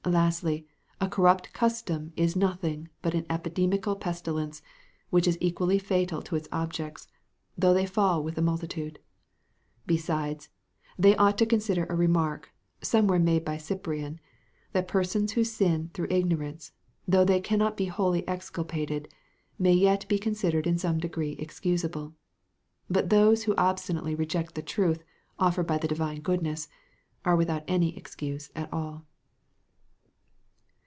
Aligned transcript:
Lastly, 0.03 0.65
a 0.99 1.07
corrupt 1.07 1.53
custom 1.53 2.11
is 2.15 2.35
nothing 2.35 2.89
but 3.03 3.13
an 3.13 3.23
epidemical 3.29 3.95
pestilence, 3.95 4.63
which 5.11 5.27
is 5.27 5.37
equally 5.39 5.77
fatal 5.77 6.23
to 6.23 6.35
its 6.35 6.49
objects, 6.51 7.07
though 7.55 7.73
they 7.75 7.85
fall 7.85 8.23
with 8.23 8.35
a 8.35 8.41
multitude. 8.41 8.97
Besides, 9.85 10.49
they 10.97 11.15
ought 11.17 11.37
to 11.37 11.45
consider 11.45 11.85
a 11.85 11.93
remark, 11.95 12.51
somewhere 12.81 13.19
made 13.19 13.45
by 13.45 13.57
Cyprian, 13.57 14.19
that 14.71 14.87
persons 14.87 15.33
who 15.33 15.43
sin 15.43 15.91
through 15.93 16.07
ignorance, 16.09 16.71
though 17.07 17.23
they 17.23 17.39
cannot 17.39 17.77
be 17.77 17.85
wholly 17.85 18.27
exculpated, 18.27 19.07
may 19.59 19.73
yet 19.73 20.07
be 20.09 20.17
considered 20.17 20.65
in 20.65 20.79
some 20.79 20.97
degree 20.97 21.33
excusable; 21.33 22.15
but 22.89 23.11
those 23.11 23.43
who 23.43 23.55
obstinately 23.55 24.15
reject 24.15 24.55
the 24.55 24.63
truth 24.63 25.03
offered 25.37 25.67
by 25.67 25.77
the 25.77 25.87
Divine 25.87 26.21
goodness, 26.21 26.67
are 27.23 27.35
without 27.35 27.63
any 27.67 27.95
excuse 27.95 28.49
at 28.55 28.67
all. 28.73 29.05